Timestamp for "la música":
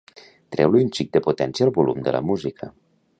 2.17-2.73